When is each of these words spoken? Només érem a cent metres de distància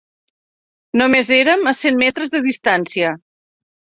Només 1.01 1.29
érem 1.35 1.69
a 1.71 1.75
cent 1.83 2.01
metres 2.05 2.33
de 2.37 2.43
distància 2.47 3.15